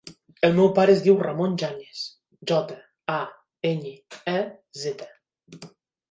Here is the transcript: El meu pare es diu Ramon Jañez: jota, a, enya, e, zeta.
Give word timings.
El 0.47 0.53
meu 0.59 0.69
pare 0.77 0.93
es 0.95 1.01
diu 1.07 1.17
Ramon 1.23 1.51
Jañez: 1.63 1.99
jota, 2.51 2.77
a, 3.17 3.17
enya, 3.73 3.93
e, 4.33 4.39
zeta. 4.85 5.11